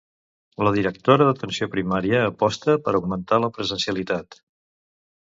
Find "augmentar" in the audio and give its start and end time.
2.97-3.43